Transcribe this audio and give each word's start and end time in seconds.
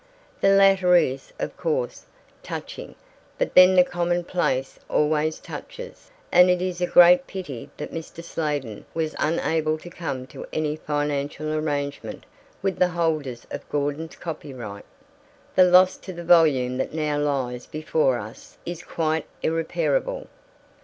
The 0.39 0.49
latter 0.49 0.95
is, 0.95 1.31
of 1.37 1.55
course, 1.55 2.05
touching, 2.41 2.95
but 3.37 3.53
then 3.53 3.75
the 3.75 3.83
commonplace 3.83 4.79
always 4.89 5.37
touches, 5.37 6.09
and 6.31 6.49
it 6.49 6.59
is 6.59 6.81
a 6.81 6.87
great 6.87 7.27
pity 7.27 7.69
that 7.77 7.93
Mr. 7.93 8.23
Sladen 8.23 8.83
was 8.95 9.13
unable 9.19 9.77
to 9.77 9.91
come 9.91 10.25
to 10.25 10.47
any 10.51 10.75
financial 10.75 11.53
arrangement 11.53 12.25
with 12.63 12.79
the 12.79 12.87
holders 12.89 13.45
of 13.51 13.69
Gordon's 13.69 14.15
copyright. 14.15 14.85
The 15.55 15.65
loss 15.65 15.97
to 15.97 16.13
the 16.13 16.23
volume 16.25 16.77
that 16.79 16.95
now 16.95 17.19
lies 17.19 17.67
before 17.67 18.17
us 18.17 18.57
is 18.65 18.81
quite 18.81 19.25
irreparable. 19.43 20.25